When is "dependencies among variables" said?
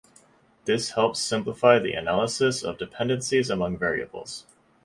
2.79-4.47